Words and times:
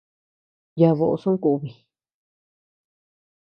Yaʼa 0.79 0.97
boʼo 0.97 1.15
sonkubi. 1.21 1.69